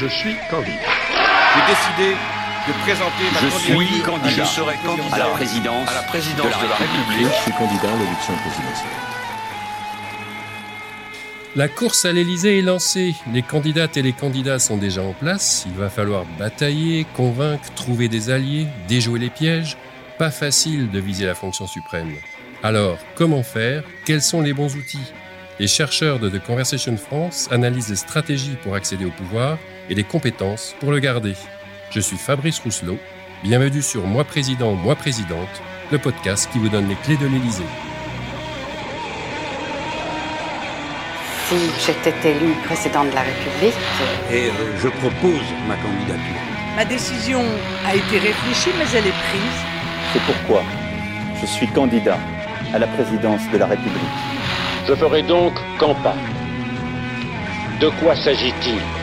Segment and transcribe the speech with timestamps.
[0.00, 0.80] Je suis candidat.
[1.52, 2.16] J'ai décidé
[2.66, 3.92] de présenter ma je candidature.
[3.92, 4.30] suis candidat.
[4.30, 7.28] Je serai candidat à la présidence, à la présidence de la République.
[7.36, 8.88] Je suis candidat à l'élection présidentielle.
[11.54, 13.14] La course à l'Élysée est lancée.
[13.34, 15.64] Les candidates et les candidats sont déjà en place.
[15.66, 19.76] Il va falloir batailler, convaincre, trouver des alliés, déjouer les pièges.
[20.16, 22.14] Pas facile de viser la fonction suprême.
[22.62, 23.82] Alors, comment faire?
[24.06, 25.12] Quels sont les bons outils?
[25.58, 29.58] Les chercheurs de The Conversation France analysent les stratégies pour accéder au pouvoir
[29.90, 31.34] et les compétences pour le garder.
[31.90, 32.98] Je suis Fabrice Rousselot.
[33.42, 35.48] Bienvenue sur Moi Président, Moi Présidente,
[35.90, 37.64] le podcast qui vous donne les clés de l'Élysée.
[41.48, 43.74] Si j'étais élu président de la République,
[44.30, 46.40] Et euh, je propose ma candidature.
[46.76, 47.42] Ma décision
[47.84, 49.60] a été réfléchie, mais elle est prise.
[50.12, 50.62] C'est pourquoi
[51.40, 52.18] je suis candidat
[52.72, 54.20] à la présidence de la République.
[54.86, 56.18] Je ferai donc campagne.
[57.80, 58.99] De quoi s'agit-il?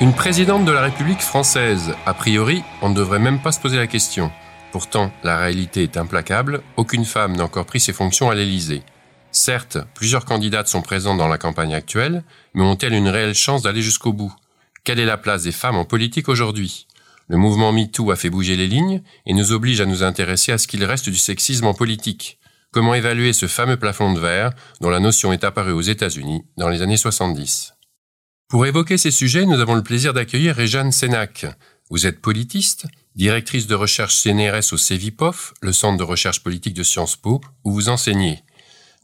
[0.00, 3.76] Une présidente de la République française, a priori, on ne devrait même pas se poser
[3.76, 4.32] la question.
[4.72, 8.82] Pourtant, la réalité est implacable, aucune femme n'a encore pris ses fonctions à l'Élysée.
[9.30, 13.82] Certes, plusieurs candidates sont présentes dans la campagne actuelle, mais ont-elles une réelle chance d'aller
[13.82, 14.34] jusqu'au bout?
[14.84, 16.86] Quelle est la place des femmes en politique aujourd'hui?
[17.28, 20.56] Le mouvement MeToo a fait bouger les lignes et nous oblige à nous intéresser à
[20.56, 22.38] ce qu'il reste du sexisme en politique.
[22.72, 26.70] Comment évaluer ce fameux plafond de verre dont la notion est apparue aux États-Unis dans
[26.70, 27.74] les années 70
[28.50, 31.46] Pour évoquer ces sujets, nous avons le plaisir d'accueillir Réjeanne Sénac.
[31.88, 36.82] Vous êtes politiste, directrice de recherche CNRS au CEVIPOF, le centre de recherche politique de
[36.82, 38.42] Sciences Po, où vous enseignez.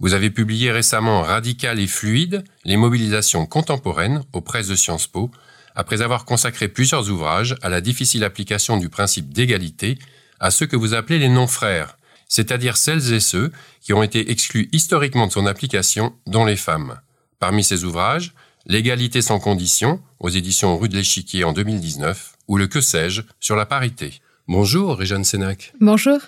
[0.01, 5.31] Vous avez publié récemment Radical et fluide, les mobilisations contemporaines aux presses de Sciences Po,
[5.77, 9.97] après avoir consacré plusieurs ouvrages à la difficile application du principe d'égalité
[10.41, 14.69] à ceux que vous appelez les non-frères, c'est-à-dire celles et ceux qui ont été exclus
[14.73, 16.99] historiquement de son application, dont les femmes.
[17.39, 18.33] Parmi ces ouvrages,
[18.69, 23.55] L'égalité sans condition, aux éditions Rue de l'Échiquier en 2019, ou le Que sais-je sur
[23.55, 24.15] la parité.
[24.49, 25.73] Bonjour, Réjeanne Sénac.
[25.81, 26.19] Bonjour.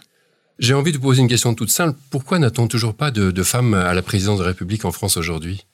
[0.60, 1.98] J'ai envie de vous poser une question toute simple.
[2.10, 5.16] Pourquoi n'a-t-on toujours pas de, de femmes à la présidence de la République en France
[5.16, 5.66] aujourd'hui?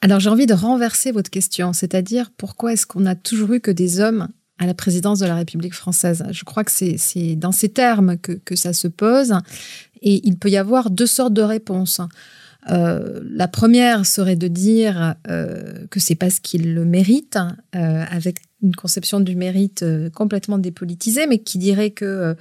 [0.00, 3.70] Alors j'ai envie de renverser votre question, c'est-à-dire pourquoi est-ce qu'on a toujours eu que
[3.70, 4.26] des hommes
[4.58, 6.24] à la présidence de la République française?
[6.32, 9.34] Je crois que c'est dans ces termes que, que ça se pose
[10.02, 12.00] et il peut y avoir deux sortes de réponses.
[12.70, 17.38] Euh, la première serait de dire euh, que c'est parce qu'ils le méritent,
[17.74, 22.36] euh, avec une conception du mérite euh, complètement dépolitisée, mais qui dirait que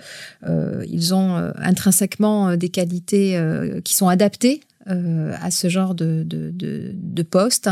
[0.88, 3.40] ils ont intrinsèquement des qualités
[3.84, 7.70] qui sont adaptées à ce genre de poste.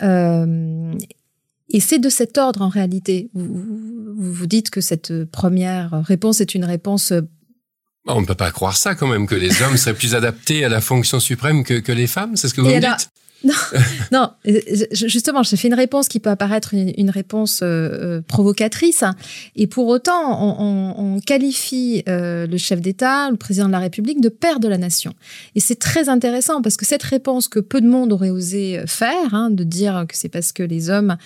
[0.00, 3.30] et c'est de cet ordre en réalité.
[3.34, 7.12] Vous, vous, vous dites que cette première réponse est une réponse
[8.06, 10.68] on ne peut pas croire ça quand même, que les hommes seraient plus adaptés à
[10.68, 13.08] la fonction suprême que, que les femmes, c'est ce que vous Et me alors- dites
[13.44, 13.54] Non,
[14.12, 19.04] non, je- justement, je fais une réponse qui peut apparaître une, réponse euh, euh, provocatrice,
[19.56, 24.28] et pour autant, on, qualifie euh, le chef d'État, le président de la République, de
[24.28, 25.14] père de la nation.
[25.54, 29.34] Et c'est très intéressant parce que cette réponse que peu de monde aurait osé faire,
[29.34, 31.16] hein, de dire que c'est parce que les hommes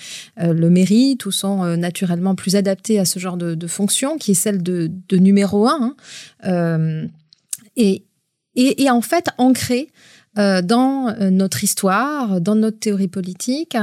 [0.40, 4.32] euh, le méritent ou sont euh, naturellement plus adaptés à ce genre de, fonction, qui
[4.32, 5.96] est celle de, numéro un, hein,
[6.46, 7.06] euh,
[7.76, 9.88] et en fait ancrée
[10.38, 13.76] euh, dans euh, notre histoire, dans notre théorie politique,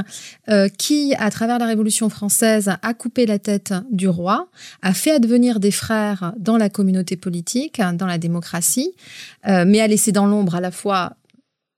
[0.50, 4.48] euh, qui, à travers la Révolution française, a coupé la tête du roi,
[4.82, 8.94] a fait advenir des frères dans la communauté politique, dans la démocratie,
[9.48, 11.14] euh, mais a laissé dans l'ombre à la fois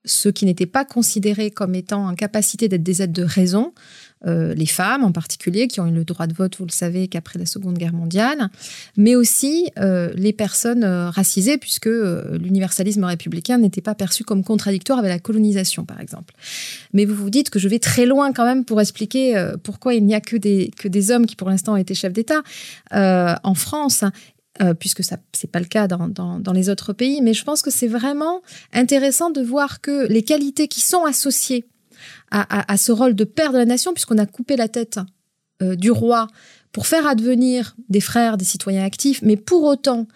[0.06, 3.72] ceux qui n'étaient pas considérés comme étant en capacité d'être des êtres de raison,
[4.26, 7.06] euh, les femmes en particulier, qui ont eu le droit de vote, vous le savez,
[7.06, 8.48] qu'après la Seconde Guerre mondiale,
[8.96, 14.98] mais aussi euh, les personnes euh, racisées, puisque l'universalisme républicain n'était pas perçu comme contradictoire
[14.98, 16.34] avec la colonisation, par exemple.
[16.92, 20.04] Mais vous vous dites que je vais très loin quand même pour expliquer pourquoi il
[20.04, 22.42] n'y a que des, que des hommes qui, pour l'instant, ont été chefs d'État
[22.92, 24.04] en France.
[24.62, 27.70] Euh, puisque ça c'est pas le cas dans, les autres pays, mais je pense que
[27.70, 31.64] c'est vraiment intéressant de voir que les qualités qui sont associées
[32.30, 34.98] à ce rôle de père de la nation, puisqu'on a coupé la tête
[35.62, 36.26] euh, du roi
[36.76, 40.06] pour faire advenir des frères, des citoyens actifs, mais pour autant,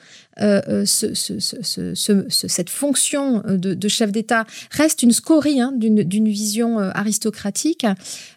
[0.42, 5.02] euh, euh, ce, ce, ce, ce- ce- ce- cette fonction euh, de, chef d'État reste
[5.02, 7.86] une scorie hein, d'une vision aristocratique.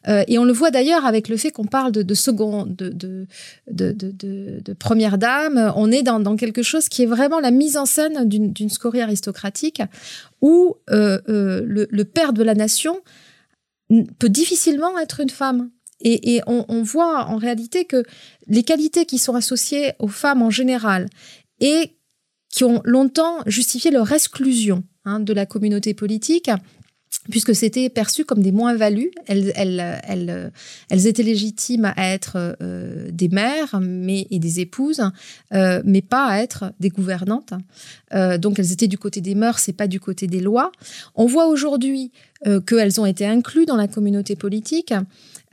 [0.08, 3.28] Et on le voit d'ailleurs avec le fait qu'on parle de, second, de,
[4.80, 5.74] première dame.
[5.76, 9.82] On est dans, quelque chose qui est vraiment la mise en scène d'une scorie aristocratique
[10.40, 13.02] où le, père de la nation
[14.18, 15.70] peut difficilement être une femme.
[16.02, 18.04] Et, on, voit en réalité que
[18.48, 21.08] les qualités qui sont associées aux femmes en général
[21.62, 21.96] et
[22.50, 26.50] qui ont longtemps justifié leur exclusion hein, de la communauté politique
[27.30, 29.12] puisque c'était perçu comme des moins-values.
[29.28, 35.02] Elles, étaient légitimes à être euh, des mères mais, et des épouses,
[35.54, 37.54] euh, mais pas à être des gouvernantes.
[38.14, 40.72] Euh, donc elles étaient du côté des mœurs et pas du côté des lois.
[41.16, 42.12] On voit aujourd'hui
[42.68, 44.94] qu'elles ont été incluses dans la communauté politique.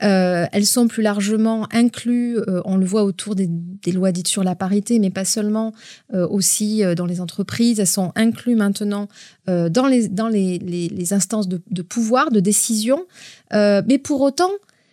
[0.03, 3.49] Euh, elles sont plus largement incluses, euh, on le voit autour des,
[3.91, 5.73] lois dites sur la parité, mais pas seulement,
[6.13, 7.79] euh, aussi dans les entreprises.
[7.79, 9.07] Elles sont incluses maintenant
[9.47, 13.05] dans, les, instances de, de, pouvoir, de décision.
[13.51, 14.51] mais pour autant,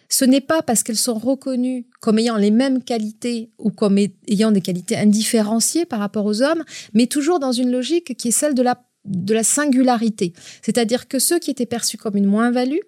[0.09, 4.51] ce n'est pas parce qu'elles sont reconnues comme ayant les mêmes qualités ou comme ayant
[4.51, 6.65] des qualités indifférenciées par rapport aux hommes,
[6.95, 10.33] mais toujours dans une logique qui est celle de la, de la singularité.
[10.63, 12.81] C'est-à-dire que ceux qui étaient perçus comme une moins-value,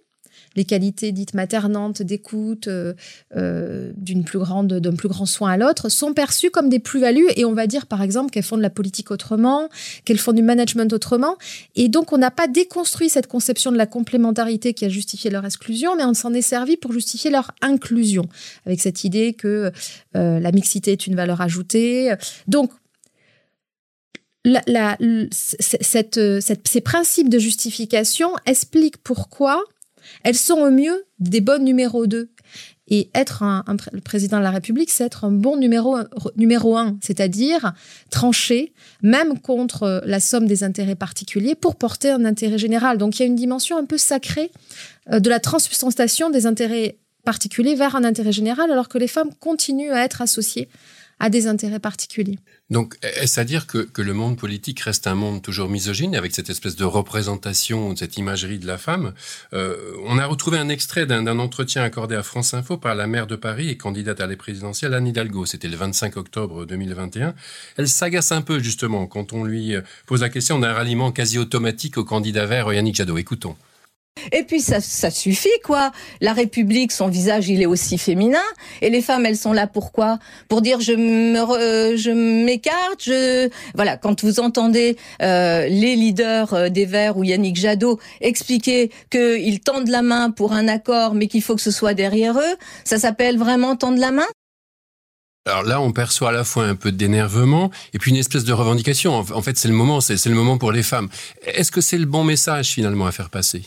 [0.57, 2.95] les qualités dites maternantes d'écoute, euh,
[3.37, 7.29] euh, d'un plus grand soin à l'autre, sont perçues comme des plus-values.
[7.37, 9.69] Et on va dire, par exemple, qu'elles font de la politique autrement,
[10.05, 11.37] qu'elles font du management autrement.
[11.77, 15.45] Et donc, on n'a pas déconstruit cette conception de la complémentarité qui a justifié leur
[15.45, 18.27] exclusion, mais on s'en est servi pour justifier leur inclusion,
[18.67, 19.71] avec cette idée que
[20.17, 22.13] euh, la mixité est une valeur ajoutée.
[22.49, 22.73] Donc,
[24.45, 24.97] la, la,
[25.31, 29.63] cette, cette, ces principes de justification expliquent pourquoi
[30.25, 32.31] elles sont au mieux des bonnes numéros 2.
[32.93, 33.45] Et être
[33.93, 35.97] le président de la République, c'est être un bon numéro,
[36.37, 37.73] numéro un, c'est-à-dire
[38.11, 42.99] trancher, même contre la somme des intérêts particuliers, pour porter un intérêt général.
[42.99, 44.51] Donc il y a une dimension un peu sacrée
[45.13, 49.31] euh, de la transsubstantiation des intérêts particuliers vers un intérêt général, alors que les femmes
[49.39, 50.69] continuent à être associées
[51.21, 52.39] à des intérêts particuliers.
[52.71, 56.35] Donc, est-ce à dire que, que, le monde politique reste un monde toujours misogyne, avec
[56.35, 59.13] cette espèce de représentation, cette imagerie de la femme?
[59.53, 59.77] Euh,
[60.07, 63.37] On a retrouvé un extrait d'un entretien accordé à France Info par la maire de
[63.37, 65.45] Paris et candidate à la présidentielle, Anne Hidalgo.
[65.47, 67.35] C'était le 25 octobre 2021.
[67.77, 69.75] Elle s'agace un peu, justement, quand on lui
[70.07, 73.19] pose la question d'un ralliement quasi automatique au candidat vert Yannick Jadot.
[73.19, 73.57] Écoutons.
[74.33, 75.93] Et puis ça, suffit quoi.
[76.21, 78.39] La République, son visage, il est aussi féminin.
[78.83, 80.19] Et les femmes, elles sont là pourquoi
[80.49, 83.03] Pour dire je me, je m'écarte.
[83.05, 83.97] Je voilà.
[83.97, 89.89] Quand vous entendez euh, les leaders euh, des Verts ou Yannick Jadot expliquer qu'ils tendent
[89.89, 93.39] la main pour un accord, mais qu'il faut que ce soit derrière eux, ça s'appelle
[93.39, 94.27] vraiment tendre la main?
[95.47, 98.53] Alors là, on perçoit à la fois un peu d'énervement et puis une espèce de
[98.53, 99.15] revendication.
[99.15, 101.09] En fait, c'est le moment, c'est le moment pour les femmes.
[101.47, 103.63] Est-ce que c'est le bon message finalement à faire passer?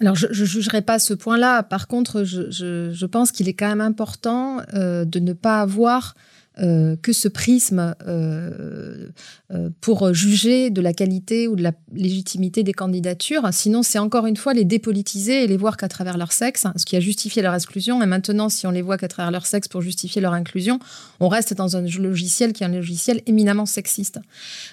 [0.00, 1.62] Alors, je ne jugerai pas ce point-là.
[1.62, 6.14] Par contre, je, pense qu'il est quand même important euh, de ne pas avoir
[6.60, 9.08] euh, que ce prisme euh,
[9.50, 13.48] euh, pour juger de la qualité ou de la légitimité des candidatures.
[13.50, 16.84] Sinon, c'est encore une fois les dépolitiser et les voir qu'à travers leur sexe, ce
[16.84, 18.00] qui a justifié leur exclusion.
[18.04, 20.78] Et maintenant, si on les voit qu'à travers leur sexe pour justifier leur inclusion,
[21.18, 24.20] on reste dans un logiciel qui est un logiciel éminemment sexiste.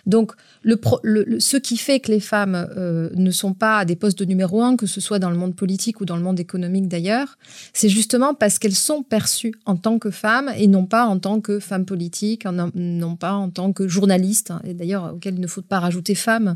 [0.06, 0.34] Donc,
[0.64, 2.68] ce qui fait que les femmes
[3.16, 5.56] ne sont pas à des postes de numéro un, que ce soit dans le monde
[5.56, 7.40] politique ou dans le monde économique d'ailleurs,
[7.74, 11.42] c'est justement parce qu'elles sont perçues en tant que femmes et non pas en tant
[11.42, 12.46] que femmes politiques,
[12.76, 16.56] non pas en tant que journalistes, et d'ailleurs auquel il ne faut pas rajouter femmes,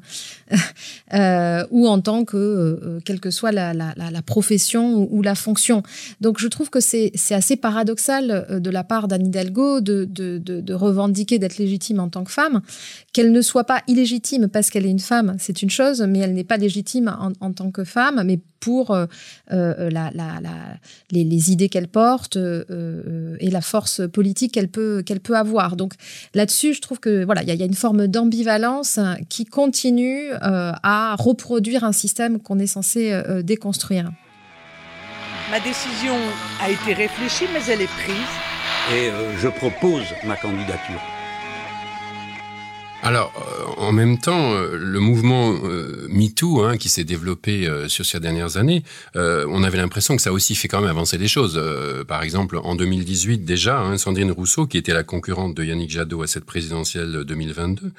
[1.14, 3.74] euh, ou en tant que, euh, quelle que soit la,
[4.26, 5.84] profession ou, la fonction.
[6.22, 11.40] Donc je trouve que c'est assez paradoxal euh, de la part d'Anne Hidalgo de revendiquer
[11.40, 12.62] d'être légitime en tant que femme,
[13.14, 16.34] qu'elle ne soit pas illégitime parce qu'elle est une femme, c'est une chose, mais elle
[16.34, 19.06] n'est pas légitime en, en, tant que femme, mais pour euh,
[19.52, 20.56] euh, la, la, la,
[21.12, 25.76] les, les, idées qu'elle porte euh, et la force politique qu'elle peut, qu'elle peut avoir.
[25.76, 25.94] Donc
[26.34, 31.16] là-dessus, je trouve que voilà, il y, y, a une forme d'ambivalence qui continue à
[31.20, 34.10] reproduire un système qu'on est censé déconstruire.
[35.52, 36.16] Ma décision
[36.60, 38.34] a été réfléchie, mais elle est prise.
[38.96, 41.15] Et je propose ma candidature.
[43.06, 47.88] Alors, euh, en même temps, euh, le mouvement euh, MeToo, hein, qui s'est développé euh,
[47.88, 48.82] sur ces dernières années,
[49.16, 51.54] euh, on avait l'impression que ça aussi fait quand même avancer les choses.
[51.56, 55.92] Euh, par exemple, en 2018 déjà, hein, Sandrine Rousseau, qui était la concurrente de Yannick
[55.92, 57.92] Jadot à cette présidentielle 2022,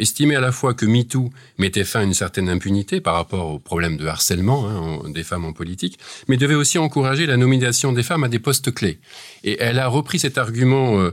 [0.00, 3.58] estimait à la fois que MeToo mettait fin à une certaine impunité par rapport au
[3.60, 8.02] problème de harcèlement hein, des femmes en politique, mais devait aussi encourager la nomination des
[8.02, 8.98] femmes à des postes clés.
[9.44, 11.10] Et elle a repris cet argument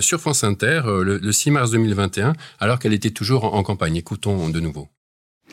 [0.00, 3.96] sur France Inter le, le 6 mars 2021 alors qu'elle était toujours en campagne.
[3.96, 4.86] Écoutons de nouveau.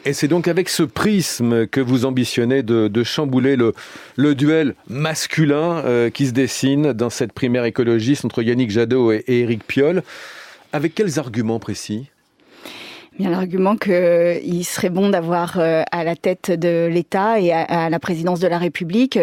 [0.06, 3.74] Et c'est donc avec ce prisme que vous ambitionnez de, chambouler le,
[4.16, 9.24] le, duel masculin euh, qui se dessine dans cette primaire écologiste entre Yannick Jadot et,
[9.28, 10.04] et Éric Piolle.
[10.72, 12.12] Avec quels arguments précis?
[13.20, 18.40] Bien l'argument qu'il serait bon d'avoir à la tête de l'État et à, la présidence
[18.40, 19.20] de la République,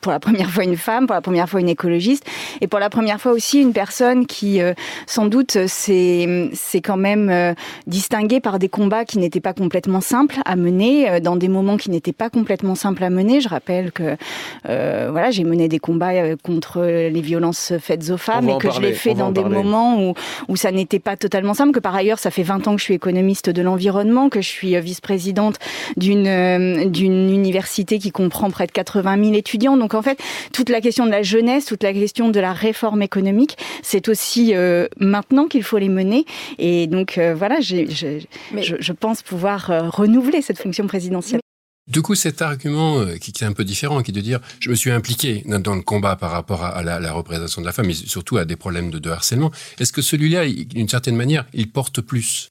[0.00, 2.24] pour la première fois une femme, pour la première fois une écologiste,
[2.60, 4.58] et pour la première fois aussi une personne qui,
[5.06, 6.50] sans doute, s'est
[6.82, 7.54] quand même
[7.86, 11.90] distinguée par des combats qui n'étaient pas complètement simples à mener, dans des moments qui
[11.90, 13.40] n'étaient pas complètement simples à mener.
[13.40, 14.16] Je rappelle que
[14.64, 18.94] voilà, j'ai mené des combats contre les violences faites aux femmes et que je l'ai
[18.94, 20.14] fait dans des moments où,
[20.48, 22.84] où ça n'était pas totalement simple, que par ailleurs, ça fait 20 ans que je
[22.84, 25.56] suis économiste de l'environnement, que je suis euh, vice-présidente
[25.96, 29.76] d'une euh, d'une université qui comprend près de 80 000 étudiants.
[29.76, 30.18] Donc en fait,
[30.52, 34.54] toute la question de la jeunesse, toute la question de la réforme économique, c'est aussi
[34.54, 36.24] euh, maintenant qu'il faut les mener.
[36.58, 41.40] Et donc voilà, je, je, pense pouvoir renouveler cette fonction présidentielle.
[41.88, 44.68] Du coup, cet argument euh, qui, est un peu différent, qui est de dire je
[44.68, 47.94] me suis impliqué dans le combat par rapport à, la, représentation de la femme, mais
[47.94, 52.50] surtout à des problèmes de, harcèlement, est-ce que celui-là, d'une certaine manière, il porte plus?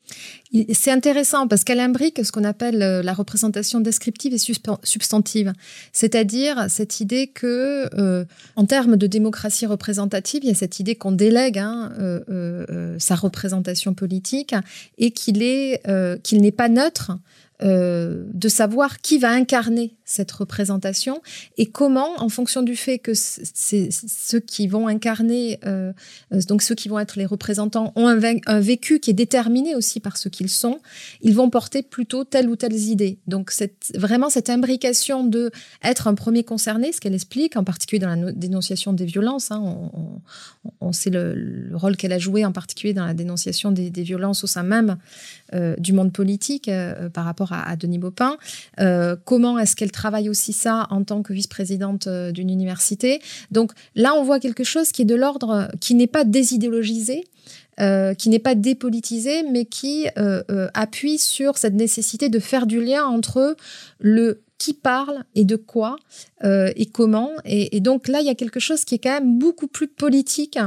[0.74, 5.54] C'est intéressant parce qu'elle imbrique ce qu'on appelle euh, la représentation descriptive et substantive,
[5.92, 8.26] c'est-à-dire cette idée que, euh,
[8.56, 11.92] en termes de démocratie représentative, il y a cette idée qu'on délègue hein,
[12.98, 14.56] sa représentation politique
[14.98, 15.38] et qu'il
[16.24, 17.12] qu'il n'est pas neutre
[17.64, 21.24] euh, de savoir qui va incarner cette représentation
[21.58, 25.92] et comment, en fonction du fait que ceux qui vont incarner, euh,
[26.34, 30.00] euh, donc ceux qui vont être les représentants, ont un, vécu qui est déterminé aussi
[30.00, 30.82] par ce qu'ils sont,
[31.22, 33.18] ils vont porter plutôt telle ou telle idée.
[33.26, 33.52] Donc
[33.96, 35.50] vraiment cette imbrication de
[35.84, 39.90] être un premier concerné, ce qu'elle explique, en particulier dans la dénonciation des violences, hein,
[40.80, 44.48] on, sait le, rôle qu'elle a joué en particulier dans la dénonciation des, violences au
[44.48, 44.98] sein même
[45.80, 46.70] du monde politique
[47.14, 48.38] par rapport à, Denis Baupin.
[49.26, 53.22] comment est-ce qu'elle travaille aussi ça en tant que vice-présidente euh, d'une université?
[53.52, 57.24] Donc là, on voit quelque chose qui est de l'ordre, qui n'est pas désidéologisé,
[57.80, 62.84] euh, qui n'est pas dépolitisé, mais qui euh, appuie sur cette nécessité de faire du
[62.84, 63.56] lien entre
[64.00, 65.98] le qui parle et de quoi
[66.44, 67.30] et comment.
[67.46, 70.58] Et, donc là, il y a quelque chose qui est quand même beaucoup plus politique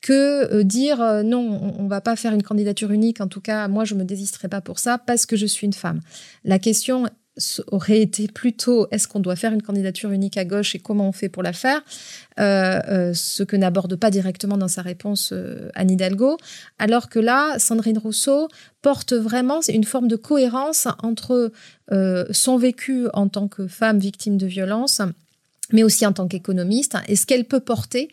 [0.00, 3.20] que dire non, on, ne va pas faire une candidature unique.
[3.20, 5.72] En tout cas, moi, je me désisterai pas pour ça parce que je suis une
[5.72, 6.00] femme.
[6.44, 7.06] La question
[7.68, 11.12] aurait été plutôt est-ce qu'on doit faire une candidature unique à gauche et comment on
[11.12, 11.82] fait pour la faire,
[12.40, 16.36] euh, euh, ce que n'aborde pas directement dans sa réponse euh, Anne Hidalgo,
[16.78, 18.48] alors que là, Sandrine Rousseau
[18.82, 21.52] porte vraiment une forme de cohérence entre
[22.30, 25.00] son vécu en tant que femme victime de violence
[25.72, 28.08] mais aussi en tant qu'économiste, et ce qu'elle peut porter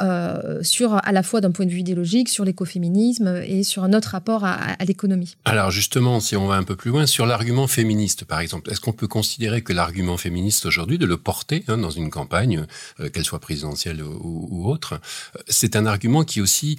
[0.00, 3.92] euh, sur à la fois d'un point de vue idéologique, sur l'écoféminisme et sur un
[3.92, 5.36] autre rapport à, l'économie?
[5.44, 8.80] Alors justement, si on va un peu plus loin, sur l'argument féministe, par exemple, est-ce
[8.80, 12.66] qu'on peut considérer que l'argument féministe aujourd'hui, de le porter hein, dans une campagne,
[13.00, 14.94] euh, qu'elle soit présidentielle ou, autre,
[15.36, 16.78] euh, c'est un argument qui aussi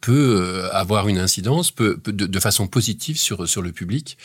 [0.00, 4.16] peut avoir une incidence, peut de, de, façon positive sur, sur le public,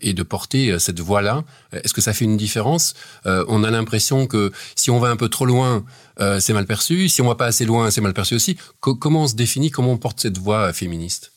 [0.00, 1.44] et de porter cette voix-là?
[1.72, 2.94] Est-ce que ça fait une différence?
[3.24, 5.84] On a l'impression que si on va un peu trop loin,
[6.20, 7.08] euh, c'est mal perçu.
[7.08, 8.56] Si on va pas assez loin, c'est mal perçu aussi.
[8.80, 11.32] comment on se définit Comment on porte cette voix féministe?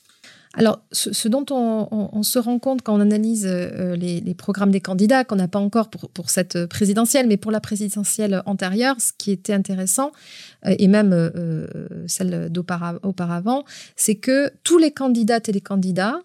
[0.55, 5.23] Alors, ce, dont on, se rend compte quand on analyse euh, les, programmes des candidats,
[5.23, 9.53] qu'on n'a pas encore pour, cette présidentielle, mais pour la présidentielle antérieure, ce qui était
[9.53, 10.11] intéressant,
[10.65, 11.31] euh, et même
[12.07, 13.63] celle d'auparavant,
[13.95, 16.19] c'est que tous les candidates et les candidats,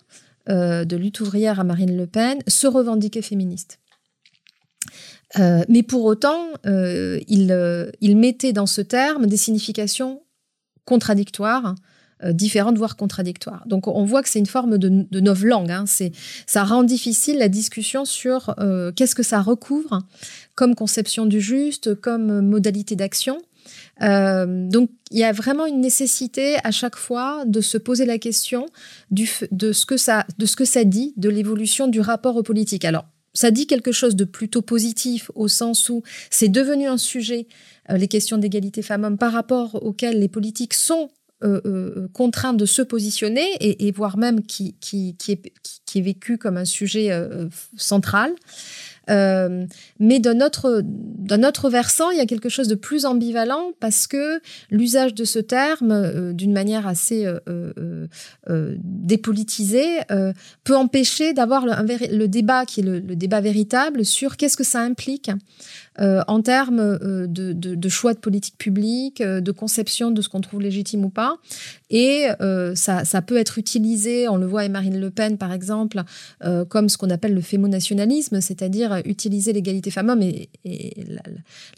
[0.49, 3.81] de lutte ouvrière à Marine Le Pen, se revendiquaient féministes.
[5.39, 10.23] Euh, mais pour autant, euh, il, euh, il, mettait dans ce terme des significations
[10.85, 11.75] contradictoires,
[12.31, 13.65] différentes, voire contradictoires.
[13.67, 15.71] Donc on voit que c'est une forme de, de novlangue.
[15.71, 15.85] Hein.
[16.47, 18.55] Ça rend difficile la discussion sur
[18.97, 20.03] qu'est-ce que ça recouvre
[20.55, 23.39] comme conception du juste, comme modalité d'action.
[24.01, 28.65] donc il y a vraiment une nécessité à chaque fois de se poser la question
[29.11, 32.43] du, de, ce que ça, de ce que ça dit de l'évolution du rapport aux
[32.43, 32.87] politiques.
[32.87, 33.05] Alors
[33.37, 37.47] ça dit quelque chose de plutôt positif au sens où c'est devenu un sujet,
[37.91, 41.11] euh, les questions d'égalité femmes-hommes, par rapport auxquelles les politiques sont
[41.45, 46.57] euh, euh, contraints de se positionner et, voire même qui, est, qui, est, vécu comme
[46.57, 47.11] un sujet
[47.77, 48.33] central.
[49.09, 49.67] Euh,
[50.01, 54.07] mais d'un autre, d'un autre versant, il y a quelque chose de plus ambivalent parce
[54.07, 58.07] que l'usage de ce terme, euh, d'une manière assez euh,
[58.49, 59.99] dépolitisée,
[60.65, 65.31] peut empêcher d'avoir le, débat qui est le débat véritable sur qu'est-ce que ça implique
[66.01, 70.43] euh, en termes euh, de, choix de politique publique, euh, de conception de ce qu'on
[70.43, 71.39] trouve légitime ou pas.
[71.89, 72.27] Et
[72.75, 76.03] ça, peut être utilisé, on le voit avec Marine Le Pen par exemple,
[76.69, 80.23] comme ce qu'on appelle le fémonationalisme, c'est-à-dire utiliser l'égalité femmes-hommes.
[80.23, 80.49] Et,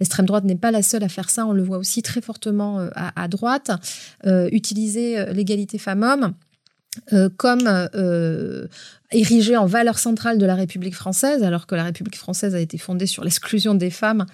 [0.01, 2.89] l'extrême droite n'est pas la seule à faire ça, on le voit aussi très fortement
[2.95, 3.71] à, droite,
[4.25, 6.33] utiliser l'égalité femmes-hommes
[7.37, 7.69] comme
[9.13, 12.79] érigée en valeur centrale de la République française, alors que la République française a été
[12.79, 14.27] fondée sur l'exclusion des femmes,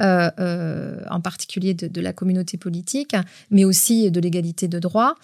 [0.00, 3.14] euh, en particulier de, la communauté politique,
[3.50, 5.14] mais aussi de l'égalité de droit.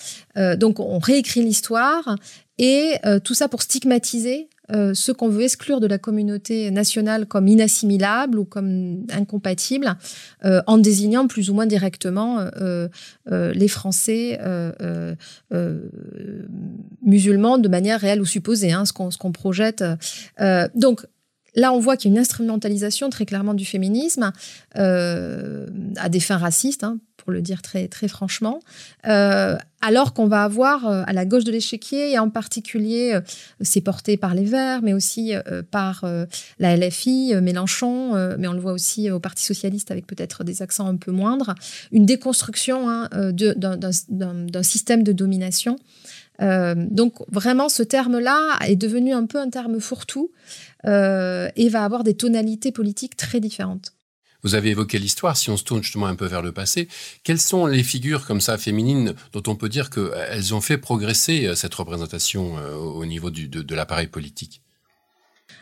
[0.57, 2.17] donc on réécrit l'histoire
[2.59, 7.49] et tout ça pour stigmatiser euh, ce qu'on veut exclure de la communauté nationale comme
[7.49, 9.97] inassimilable ou comme incompatible,
[10.45, 12.89] euh, en désignant plus ou moins directement euh,
[13.27, 14.39] les Français
[17.03, 19.85] musulmans de manière réelle ou supposée, hein, ce qu'on projette.
[20.75, 21.07] donc,
[21.55, 24.33] Là, on voit qu'il y a une instrumentalisation très clairement du féminisme
[24.75, 28.61] à des fins racistes, hein, pour le dire très, très franchement,
[29.07, 33.21] euh, alors qu'on va avoir euh, à la gauche de l'échiquier, et en particulier, euh,
[33.63, 35.33] c'est porté par les Verts, mais aussi
[35.71, 36.05] par
[36.59, 40.87] la LFI, Mélenchon, mais on le voit aussi au Parti socialiste avec peut-être des accents
[40.87, 41.55] un peu moindres,
[41.93, 45.79] une déconstruction hein, d'un système de domination.
[46.41, 50.31] Donc vraiment, ce terme-là est devenu un peu un terme fourre-tout
[50.85, 53.95] et va avoir des tonalités politiques très différentes.
[54.45, 56.87] Vous avez évoqué l'histoire, si on se tourne justement un peu vers le passé,
[57.23, 61.47] quelles sont les figures comme ça féminines dont on peut dire qu'elles ont fait progresser
[61.47, 64.61] euh, cette représentation euh, au niveau de l'appareil politique?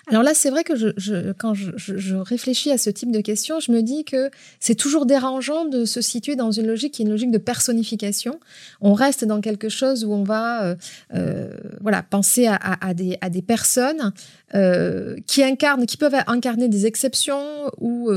[0.09, 3.71] Alors là, c'est vrai que je, quand je, réfléchis à ce type de questions, je
[3.71, 7.11] me dis que c'est toujours dérangeant de se situer dans une logique qui est une
[7.13, 8.41] logique de personnification.
[8.81, 10.75] On reste dans quelque chose où on va euh,
[11.15, 14.13] euh, voilà, penser à, des, à des personnes
[14.55, 18.11] euh, qui incarnent, qui peuvent incarner des exceptions ou,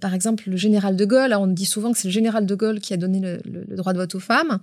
[0.00, 1.32] par exemple, le général de Gaulle.
[1.34, 3.98] On dit souvent que c'est le général de Gaulle qui a donné le, droit de
[3.98, 4.58] vote aux femmes.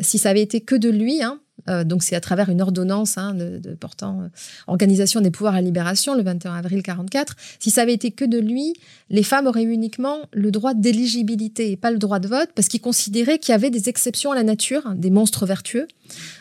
[0.00, 3.18] Si ça avait été que de lui, hein, euh, donc c'est à travers une ordonnance
[3.18, 3.36] hein,
[3.80, 4.28] portant euh,
[4.66, 7.36] organisation des pouvoirs à libération le 21 avril 44.
[7.58, 8.74] Si ça avait été que de lui,
[9.10, 12.80] les femmes auraient uniquement le droit d'éligibilité et pas le droit de vote parce qu'il
[12.80, 15.88] considérait qu'il y avait des exceptions à la nature, hein, des monstres vertueux,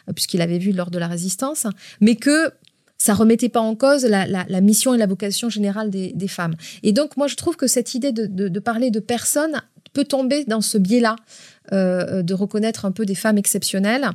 [0.10, 1.66] euh, puisqu'il avait vu lors de la résistance,
[2.02, 2.52] mais que
[2.98, 6.56] ça remettait pas en cause la, mission et la vocation générale des, femmes.
[6.82, 9.62] Et donc moi je trouve que cette idée de, de parler de personnes
[9.96, 11.16] peut tomber dans ce biais-là.
[11.74, 14.08] Euh, de reconnaître un peu des femmes exceptionnelles.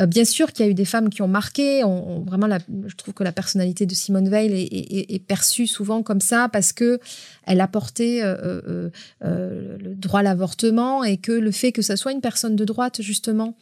[0.00, 1.82] Euh, bien sûr qu'il y a eu des femmes qui ont marqué.
[2.26, 2.48] Vraiment,
[2.86, 4.68] je trouve que la personnalité de Simone Veil
[5.08, 6.98] est, perçue souvent comme ça parce que
[7.44, 12.12] elle a porté euh, le droit à l'avortement et que le fait que ça soit
[12.12, 13.56] une personne de droite justement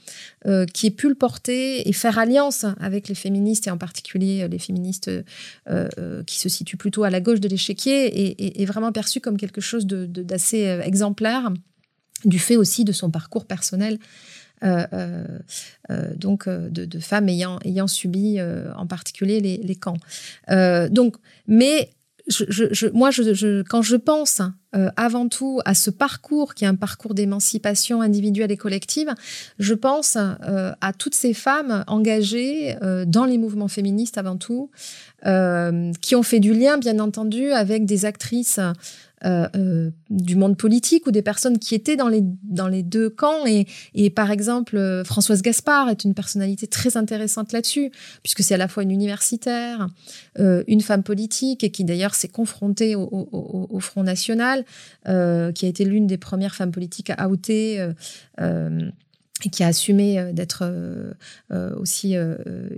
[0.72, 4.58] qui ait pu le porter et faire alliance avec les féministes et en particulier les
[4.58, 5.10] féministes
[6.26, 9.86] qui se situent plutôt à la gauche de l'échiquier est, vraiment perçu comme quelque chose
[9.86, 11.50] d'assez exemplaire
[12.26, 13.98] du fait aussi de son parcours personnel.
[14.64, 15.24] Euh, euh,
[15.90, 18.38] euh, donc de, femmes ayant, ayant subi
[18.76, 19.98] en particulier les, camps.
[20.90, 21.90] donc, mais
[22.92, 23.10] moi,
[23.68, 24.40] quand je pense
[24.96, 29.14] avant tout à ce parcours qui est un parcours d'émancipation individuelle et collective,
[29.58, 34.70] je pense à toutes ces femmes engagées dans les mouvements féministes avant tout,
[36.00, 38.58] qui ont fait du lien, bien entendu, avec des actrices
[39.24, 43.08] euh, euh, du monde politique ou des personnes qui étaient dans les, dans les deux
[43.08, 43.46] camps.
[43.46, 47.90] Et, et par exemple, euh, Françoise Gaspard est une personnalité très intéressante là-dessus,
[48.22, 49.88] puisque c'est à la fois une universitaire,
[50.38, 54.64] une femme politique, et qui d'ailleurs s'est confrontée au, au, au, Front National,
[55.04, 57.88] qui a été l'une des premières femmes politiques à outer
[59.44, 61.12] et qui a assumé euh, d'être euh,
[61.52, 62.16] euh, aussi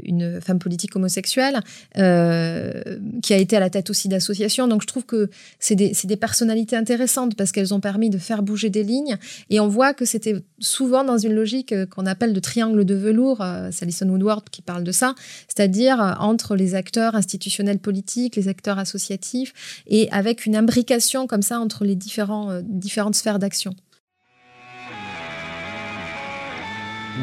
[0.03, 1.61] une femme politique homosexuelle,
[1.95, 4.67] qui a été à la tête aussi d'associations.
[4.67, 8.71] Donc je trouve que c'est des, personnalités intéressantes parce qu'elles ont permis de faire bouger
[8.71, 9.17] des lignes.
[9.51, 13.45] Et on voit que c'était souvent dans une logique qu'on appelle de triangle de velours,
[13.71, 15.15] c'est Alison Woodward qui parle de ça,
[15.47, 21.61] c'est-à-dire entre les acteurs institutionnels politiques, les acteurs associatifs, et avec une imbrication comme ça
[21.61, 23.75] entre les différentes sphères d'action.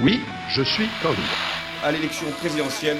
[0.03, 1.21] Oui, je suis candidat.
[1.81, 2.97] À l'élection présidentielle.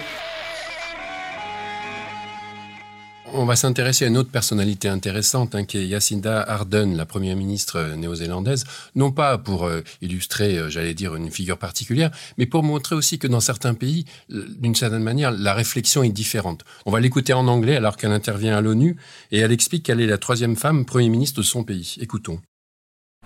[3.34, 7.36] On va s'intéresser à une autre personnalité intéressante, hein, qui est Jacinda Ardern, la première
[7.36, 8.64] ministre euh, néo-zélandaise,
[8.96, 13.20] non pas pour euh, illustrer, euh, j'allais dire, une figure particulière, mais pour montrer aussi
[13.20, 16.64] que dans certains pays, d'une certaine manière, la réflexion est différente.
[16.86, 18.96] On va l'écouter en anglais alors qu'elle intervient à l'ONU
[19.32, 21.98] et elle explique qu'elle est la troisième femme premier ministre de son pays.
[22.00, 22.40] Écoutons.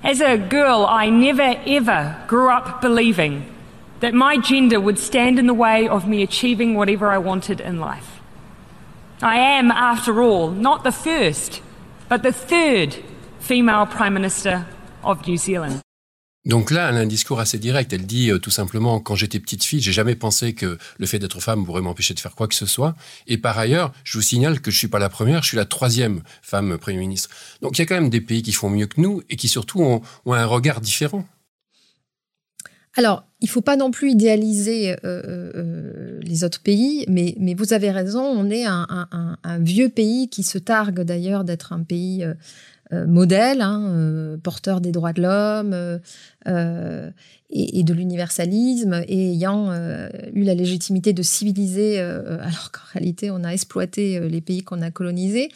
[0.03, 3.43] As a girl, I never ever grew up believing
[3.99, 7.79] that my gender would stand in the way of me achieving whatever I wanted in
[7.79, 8.19] life.
[9.21, 11.61] I am, after all, not the first,
[12.07, 12.95] but the third
[13.39, 14.65] female Prime Minister
[15.03, 15.81] of New Zealand.
[16.45, 17.91] Donc là, elle a un discours assez direct.
[17.91, 21.19] Elle dit euh, tout simplement, quand j'étais petite fille, j'ai jamais pensé que le fait
[21.19, 22.95] d'être femme pourrait m'empêcher de faire quoi que ce soit.
[23.27, 25.65] Et par ailleurs, je vous signale que je suis pas la première, je suis la
[25.65, 27.29] troisième femme Premier ministre.
[27.61, 29.49] Donc il y a quand même des pays qui font mieux que nous et qui
[29.49, 31.27] surtout ont un regard différent.
[32.95, 38.49] Alors, il faut pas non plus idéaliser les autres pays, mais, vous avez raison, on
[38.49, 42.25] est un, vieux pays qui se targue d'ailleurs d'être un pays
[42.91, 45.99] euh, modèle, hein, euh, porteur des droits de l'homme
[46.47, 47.11] euh,
[47.51, 49.71] et, de l'universalisme, et ayant
[50.33, 54.89] eu la légitimité de civiliser, alors qu'en réalité on a exploité les pays qu'on a
[54.89, 55.49] colonisés.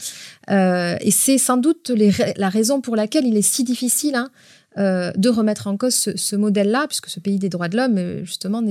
[0.49, 1.91] et c'est sans doute
[2.35, 4.29] la raison pour laquelle il est si difficile hein,
[4.77, 8.63] de remettre en cause ce, modèle-là, puisque ce pays des droits de l'homme, justement,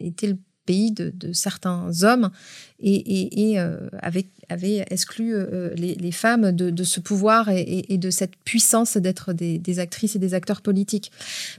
[0.00, 0.36] était le
[0.70, 2.30] pays de, certains hommes
[2.78, 9.32] et, euh, avait, exclu euh, les, femmes de, ce pouvoir et, de cette puissance d'être
[9.32, 11.10] des, actrices et des acteurs politiques.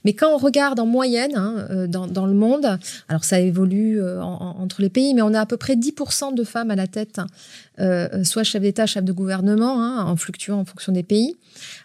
[0.06, 4.82] Mais quand on regarde en moyenne hein, euh, dans, le monde, alors ça évolue entre
[4.82, 7.20] les pays, mais on a à peu près 10% de femmes à la tête,
[8.24, 11.36] soit chef d'État, chef de gouvernement, hein, en fluctuant en fonction des pays.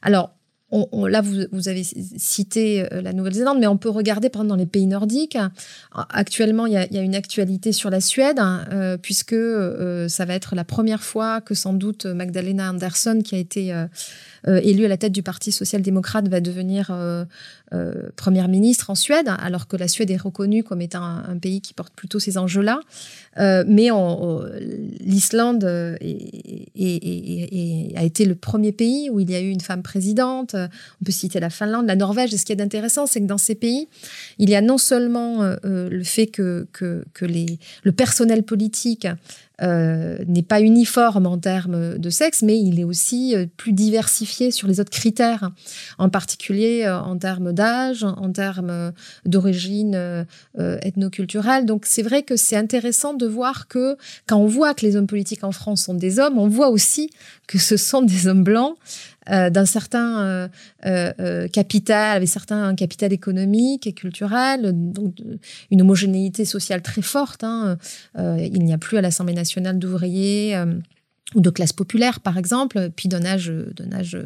[0.02, 0.36] Alors,
[0.72, 4.66] là, vous, avez cité euh, la Nouvelle-Zélande, mais on peut regarder par exemple dans les
[4.66, 5.38] pays nordiques.
[5.92, 10.34] Actuellement, il y a, une actualité sur la Suède, hein, euh, puisque euh, ça va
[10.34, 13.72] être la première fois que sans doute Magdalena Andersson, qui a été
[14.46, 16.92] élue à la tête du Parti social-démocrate, va devenir
[18.16, 21.74] première ministre en Suède, alors que la Suède est reconnue comme étant un pays qui
[21.74, 22.80] porte plutôt ces enjeux-là.
[23.36, 23.88] Mais
[25.00, 25.96] l'Islande a
[28.04, 30.56] été le premier pays où il y a eu une femme présidente.
[31.00, 32.32] On peut citer la Finlande, la Norvège.
[32.34, 33.88] Et ce qui est intéressant, c'est que dans ces pays,
[34.38, 36.66] il y a non seulement euh, le fait que,
[37.84, 39.06] le personnel politique
[39.62, 44.50] euh, n'est pas uniforme en termes de sexe, mais il est aussi euh, plus diversifié
[44.50, 45.50] sur les autres critères,
[45.96, 48.92] en particulier euh, en termes d'âge, en termes
[49.24, 50.26] d'origine
[50.58, 51.64] ethnoculturelle.
[51.64, 55.06] Donc c'est vrai que c'est intéressant de voir que quand on voit que les hommes
[55.06, 57.08] politiques en France sont des hommes, on voit aussi
[57.46, 58.76] que ce sont des hommes blancs
[59.30, 60.48] euh, d'un certain euh,
[60.86, 64.72] euh, capital, avec certains capital économique et culturel,
[65.70, 67.42] une homogénéité sociale très forte.
[67.42, 67.76] Hein.
[68.16, 70.56] il n'y a plus à l'Assemblée nationale d'ouvriers
[71.34, 73.52] ou de classe populaire, par exemple, puis d'un âge,
[73.92, 74.16] âge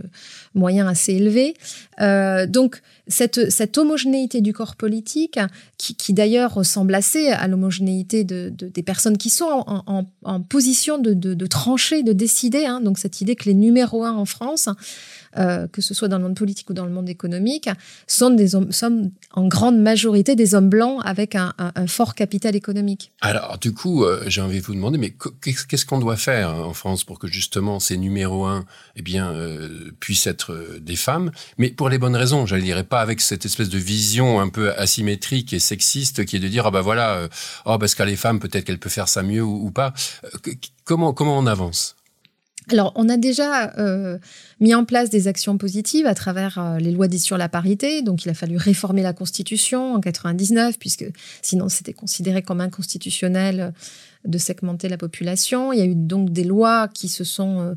[0.55, 1.55] moyen assez élevé.
[2.01, 5.39] Euh, donc, cette, cette homogénéité du corps politique,
[5.79, 10.07] qui, qui d'ailleurs ressemble assez à l'homogénéité de, de, des personnes qui sont en, en,
[10.25, 14.13] en position de, de, trancher, de décider, hein, donc cette idée que les numéros un
[14.13, 14.69] en France,
[15.39, 17.69] euh, que ce soit dans le monde politique ou dans le monde économique,
[18.09, 18.71] sont, des hommes,
[19.33, 21.53] en grande majorité des hommes blancs avec un,
[21.87, 23.13] fort capital économique.
[23.21, 26.65] Alors, du coup, euh, j'ai envie de vous demander, mais qu'est-ce qu'on doit faire hein,
[26.65, 28.65] en France pour que justement ces numéros un
[28.97, 32.85] eh bien, euh, puissent être des femmes, mais pour les bonnes raisons, je ne dirais
[32.85, 36.67] pas avec cette espèce de vision un peu asymétrique et sexiste qui est de dire,
[36.67, 37.29] ah ben voilà,
[37.67, 39.95] oh, parce qu'à les femmes, peut-être qu'elles peuvent faire ça mieux ou, ou pas.
[40.85, 41.95] comment, comment on avance?
[42.69, 44.19] Alors, on a déjà euh,
[44.61, 48.03] mis en place des actions positives à travers euh, les lois dites sur la parité.
[48.03, 51.07] Donc, il a fallu réformer la Constitution en 99, puisque
[51.43, 53.71] sinon c'était considéré comme inconstitutionnel euh,
[54.27, 55.73] de segmenter la population.
[55.73, 57.75] Il y a eu donc des lois qui se sont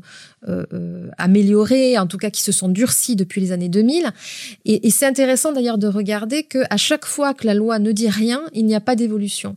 [1.16, 4.10] améliorées, en tout cas qui se sont durcies depuis les années 2000.
[4.66, 7.92] Et, et c'est intéressant d'ailleurs de regarder que à chaque fois que la loi ne
[7.92, 9.56] dit rien, il n'y a pas d'évolution.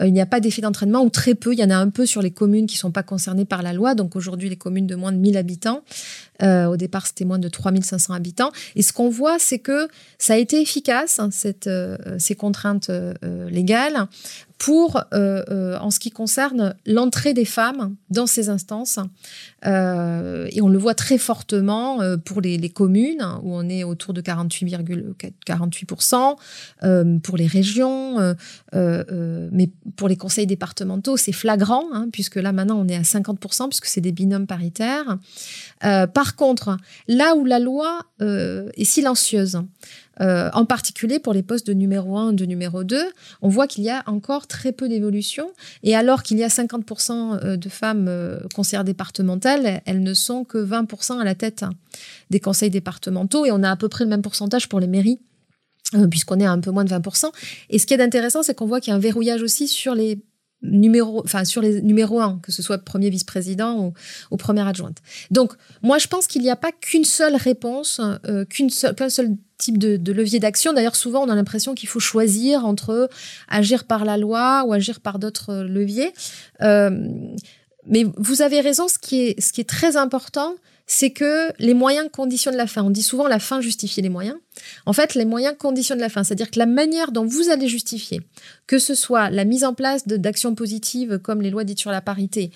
[0.00, 1.52] Euh, il n'y a pas d'effet d'entraînement ou très peu.
[1.52, 3.62] Il y en a un peu sur les communes qui ne sont pas concernées par
[3.62, 3.94] la loi.
[3.94, 5.82] Donc aujourd'hui, les communes de moins de 1000 habitants.
[6.42, 8.50] Euh, au départ, c'était moins de 3500 habitants.
[8.74, 11.30] Et ce qu'on voit, c'est que ça a été efficace, hein,
[11.66, 12.90] euh, ces contraintes
[13.50, 14.08] légales,
[14.62, 19.00] pour, euh, euh, en ce qui concerne l'entrée des femmes dans ces instances.
[19.66, 24.20] Euh, et on le voit très fortement pour les, communes, où on est autour de
[24.20, 26.36] 48,48%,
[27.22, 28.36] pour les régions,
[28.72, 33.68] mais pour les conseils départementaux, c'est flagrant, hein, puisque là maintenant on est à 50%,
[33.68, 35.18] puisque c'est des binômes paritaires.
[35.80, 36.76] par contre,
[37.08, 39.60] là où la loi est silencieuse,
[40.22, 42.96] euh, en particulier pour les postes de numéro 1 de numéro 2,
[43.42, 45.50] on voit qu'il y a encore très peu d'évolution.
[45.82, 47.12] Et alors qu'il y a 50%
[47.44, 51.64] euh, de femmes euh, conseillères départementales, elles ne sont que 20% à la tête
[52.30, 53.44] des conseils départementaux.
[53.44, 55.18] Et on a à peu près le même pourcentage pour les mairies
[56.10, 57.26] puisqu'on est à un peu moins de 20%.
[57.68, 59.94] Et ce qui est intéressant, c'est qu'on voit qu'il y a un verrouillage aussi sur
[59.94, 60.22] les
[60.62, 63.92] numéro, enfin sur les numéros 1, que ce soit premier vice-président ou,
[64.30, 64.98] ou, première adjointe.
[65.30, 69.30] Donc moi je pense qu'il n'y a pas qu'une seule réponse, euh, qu'une qu'un seul
[69.58, 70.72] type de, de levier d'action.
[70.72, 73.08] D'ailleurs souvent on a l'impression qu'il faut choisir entre
[73.48, 76.12] agir par la loi ou agir par d'autres leviers.
[76.62, 77.08] Euh,
[77.86, 80.54] mais vous avez raison, ce qui est, très important,
[80.86, 82.82] c'est que les moyens conditionnent la fin.
[82.82, 84.36] On dit souvent la fin justifie les moyens.
[84.86, 86.22] En fait, les moyens conditionnent la fin.
[86.22, 88.20] C'est-à-dire que la manière dont vous allez justifier,
[88.66, 92.00] que ce soit la mise en place d'actions positives comme les lois dites sur la
[92.00, 92.50] parité,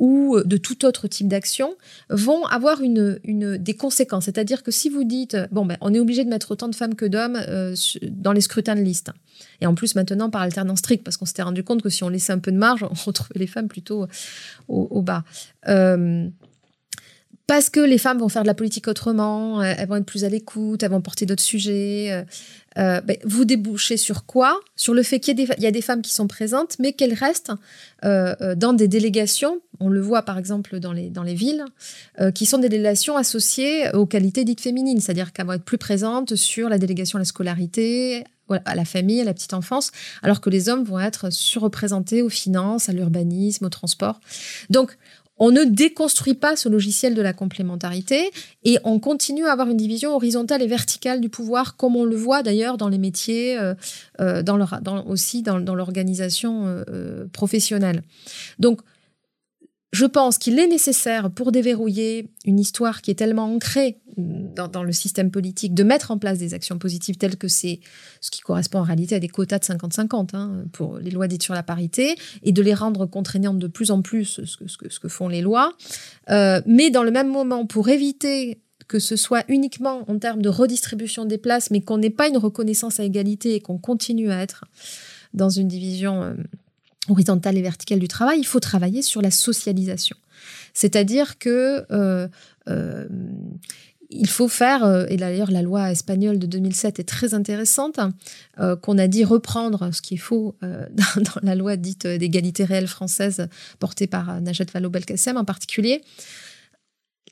[0.00, 1.76] ou de tout autre type d'action
[2.08, 3.20] vont avoir une,
[3.58, 4.24] des conséquences.
[4.24, 6.94] C'est-à-dire que si vous dites, bon, ben, on est obligé de mettre autant de femmes
[6.96, 9.10] que d'hommes euh, dans les scrutins de liste,
[9.60, 12.08] et en plus maintenant par alternance stricte, parce qu'on s'était rendu compte que si on
[12.08, 14.06] laissait un peu de marge, on retrouvait les femmes plutôt
[14.68, 15.22] au, bas.
[15.68, 16.28] Euh,
[17.50, 20.28] parce que les femmes vont faire de la politique autrement, elles vont être plus à
[20.28, 22.12] l'écoute, elles vont porter d'autres sujets.
[22.12, 22.22] Euh,
[22.78, 24.60] euh, ben, vous débouchez sur quoi?
[24.76, 27.50] Sur le fait qu'il y, a des femmes qui sont présentes, mais qu'elles restent
[28.04, 29.60] euh, dans des délégations.
[29.80, 31.64] On le voit par exemple dans les, dans les villes,
[32.36, 36.36] qui sont des délégations associées aux qualités dites féminines, c'est-à-dire qu'elles vont être plus présentes
[36.36, 38.22] sur la délégation à la scolarité,
[38.64, 39.90] à la famille, à la petite enfance,
[40.22, 44.20] alors que les hommes vont être surreprésentés aux finances, à l'urbanisme, au transport.
[44.70, 44.96] Donc,
[45.40, 48.30] on ne déconstruit pas ce logiciel de la complémentarité
[48.62, 52.14] et on continue à avoir une division horizontale et verticale du pouvoir, comme on le
[52.14, 53.74] voit d'ailleurs dans les métiers, euh,
[54.20, 54.60] euh, dans
[55.06, 58.02] aussi dans, l'organisation euh, professionnelle.
[58.58, 58.82] Donc,
[59.92, 64.92] je pense qu'il est nécessaire pour déverrouiller une histoire qui est tellement ancrée dans, le
[64.92, 67.80] système politique de mettre en place des actions positives telles que c'est
[68.20, 71.42] ce qui correspond en réalité à des quotas de 50-50 hein, pour les lois dites
[71.42, 75.28] sur la parité et de les rendre contraignantes de plus en plus, ce que, font
[75.28, 75.72] les lois.
[76.30, 80.48] Euh, mais dans le même moment, pour éviter que ce soit uniquement en termes de
[80.48, 84.42] redistribution des places, mais qu'on n'ait pas une reconnaissance à égalité et qu'on continue à
[84.42, 84.64] être
[85.32, 86.34] dans une division euh,
[87.10, 90.16] horizontale et verticale du travail, il faut travailler sur la socialisation.
[90.74, 92.28] C'est-à-dire que euh,
[92.68, 93.06] euh,
[94.08, 98.00] il faut faire, euh, et d'ailleurs la loi espagnole de 2007 est très intéressante,
[98.82, 103.48] qu'on a dit reprendre, ce qui est faux dans, la loi dite d'égalité réelle française
[103.78, 106.02] portée par Najat Vallaud-Belkacem en particulier.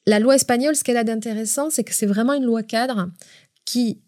[0.06, 3.10] La loi espagnole, ce qu'elle a d'intéressant, c'est que c'est vraiment une loi cadre
[3.66, 3.98] qui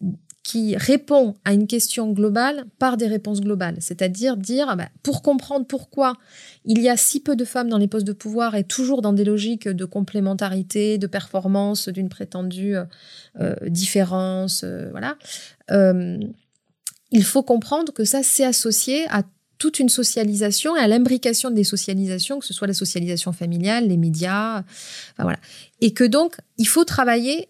[0.43, 3.77] qui répond à une question globale par des réponses globales.
[3.79, 6.17] C'est-à-dire dire, ah bah, pour comprendre pourquoi
[6.65, 9.13] il y a si peu de femmes dans les postes de pouvoir et toujours dans
[9.13, 12.85] des logiques de complémentarité, de performance, d'une prétendue euh,
[13.39, 15.17] euh, différence, euh, voilà,
[17.13, 19.23] il faut comprendre que ça, c'est associé à
[19.57, 23.97] toute une socialisation et à l'imbrication des socialisations, que ce soit la socialisation familiale, les
[23.97, 24.63] médias,
[25.19, 25.37] voilà.
[25.81, 27.49] Et que donc, il faut travailler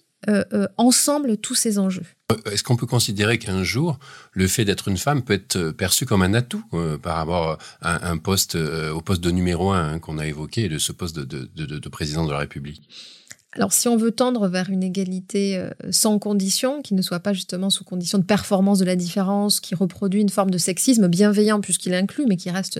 [0.77, 2.05] ensemble tous ces enjeux.
[2.31, 3.99] Euh, est-ce qu'on peut considérer qu'un jour,
[4.33, 7.57] le fait d'être une femme peut être euh, perçu comme un atout euh, par rapport
[7.81, 11.19] à un poste, au poste de numéro un hein, qu'on a évoqué, de ce poste
[11.19, 12.89] de, président de la République?
[13.53, 17.69] Alors, si on veut tendre vers une égalité sans condition, qui ne soit pas justement
[17.69, 21.93] sous condition de performance de la différence, qui reproduit une forme de sexisme bienveillant puisqu'il
[21.93, 22.79] inclut, mais qui reste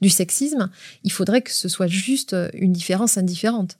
[0.00, 0.70] du sexisme,
[1.04, 3.78] il faudrait que ce soit juste une différence indifférente.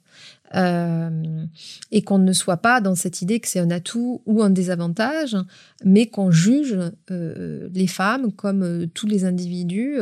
[0.55, 1.45] Euh,
[1.91, 5.37] et qu'on ne soit pas dans cette idée que c'est un atout ou un désavantage,
[5.85, 6.75] mais qu'on juge
[7.11, 9.99] euh, les femmes comme euh, tous les individus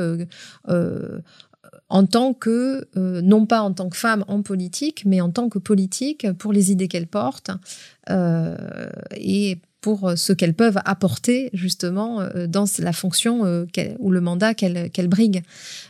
[1.89, 5.59] en tant que, non pas en tant que femmes en politique, mais en tant que
[5.59, 7.51] politique pour les idées qu'elles portent
[9.15, 13.65] et pour ce qu'elles peuvent apporter justement dans la fonction
[13.99, 15.43] ou le mandat qu'elles briguent.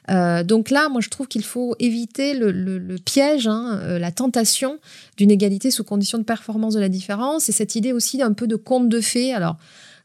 [0.09, 4.79] Euh, donc là, moi, je trouve qu'il faut éviter le, piège, hein, euh, la tentation
[5.17, 8.47] d'une égalité sous condition de performance de la différence, et cette idée aussi d'un peu
[8.47, 9.33] de conte de fées.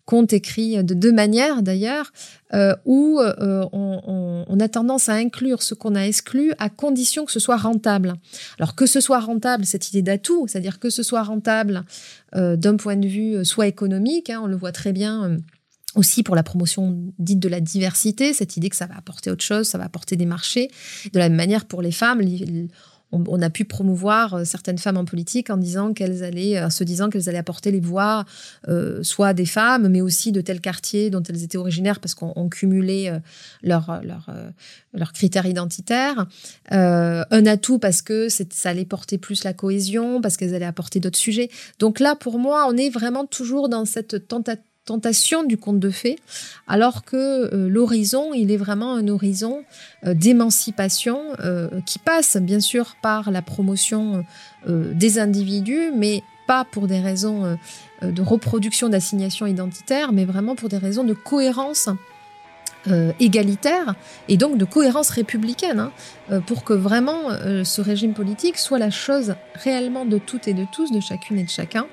[0.04, 2.12] Conte écrit de deux manières d'ailleurs,
[2.54, 7.40] euh, où on, a tendance à inclure ce qu'on a exclu à condition que ce
[7.40, 8.14] soit rentable.
[8.58, 11.84] Alors que ce soit rentable, cette idée d'atout, c'est-à-dire que ce soit rentable
[12.34, 15.38] d'un point de vue soit économique, hein, on le voit très bien
[15.94, 19.44] aussi pour la promotion dite de la diversité, cette idée que ça va apporter autre
[19.44, 20.70] chose, ça va apporter des marchés.
[21.12, 22.22] De la même manière pour les femmes,
[23.12, 26.82] on, a pu promouvoir euh, certaines femmes en politique en disant qu'elles allaient, en se
[26.82, 28.24] disant qu'elles allaient apporter les voix,
[28.68, 32.48] euh, soit des femmes, mais aussi de tels quartiers dont elles étaient originaires parce qu'on
[32.48, 33.18] cumulait euh,
[33.62, 36.26] leurs leur, critères identitaires.
[36.70, 41.18] un atout parce que ça allait porter plus la cohésion, parce qu'elles allaient apporter d'autres
[41.18, 41.50] sujets.
[41.78, 45.90] Donc là, pour moi, on est vraiment toujours dans cette tentative tentation du conte de
[45.90, 46.18] fées,
[46.66, 49.64] alors que euh, l'horizon, il est vraiment un horizon
[50.04, 54.24] euh, d'émancipation euh, qui passe bien sûr par la promotion
[54.66, 57.58] des individus, mais pas pour des raisons
[58.00, 61.88] de reproduction d'assignation identitaire, mais vraiment pour des raisons de cohérence
[63.20, 63.94] égalitaire
[64.28, 65.78] et donc de cohérence républicaine,
[66.30, 67.30] hein, pour que vraiment
[67.64, 71.44] ce régime politique soit la chose réellement de toutes et de tous, de chacune et
[71.44, 71.86] de chacun,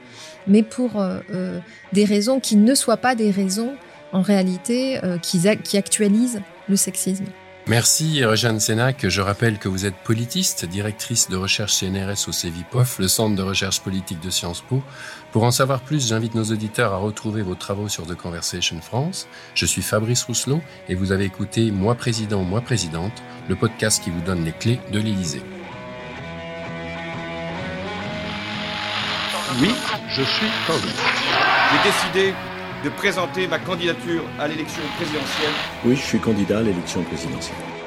[0.48, 1.60] mais pour euh, euh,
[1.94, 3.76] des raisons qui ne soient pas des raisons
[4.12, 7.26] en réalité euh, qui, qui actualisent le sexisme.
[7.70, 9.08] Merci Jeanne Sénac.
[9.08, 13.44] Je rappelle que vous êtes politiste, directrice de recherche CNRS au CEVIPOF, le centre de
[13.44, 14.82] recherche politique de Sciences Po.
[15.32, 19.28] Pour en savoir plus, j'invite nos auditeurs à retrouver vos travaux sur The Conversation France.
[19.54, 24.10] Je suis Fabrice Rousselot et vous avez écouté Moi Président, Moi Présidente, le podcast qui
[24.10, 25.44] vous donne les clés de l'Élysée.
[29.62, 29.70] Oui,
[30.10, 30.82] je suis Paul.
[30.82, 32.34] J'ai décidé
[32.84, 35.54] de présenter ma candidature à l'élection présidentielle.
[35.86, 37.79] Oui, je suis candidat à l'élection présidentielle.